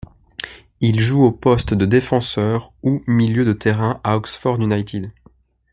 Il 0.79 0.99
joue 0.99 1.23
au 1.23 1.31
poste 1.31 1.75
de 1.75 1.85
défenseur 1.85 2.73
ou 2.81 3.03
milieu 3.05 3.45
de 3.45 3.53
terrain 3.53 4.01
à 4.03 4.17
Oxford 4.17 4.59
United. 4.59 5.11